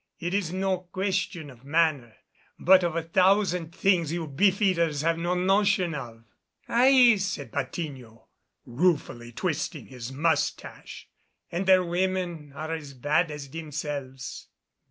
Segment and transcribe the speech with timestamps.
[0.17, 2.15] It is no question of manner,
[2.57, 6.23] but of a thousand things you beef eaters have no notion of."
[6.67, 8.25] "Aye," said Patiño,
[8.65, 11.07] ruefully, twisting his mustache,
[11.51, 14.47] "and their women are as bad as themselves."